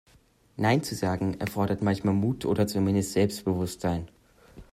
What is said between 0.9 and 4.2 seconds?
sagen, erfordert manchmal Mut oder zumindest Selbstbewusstsein.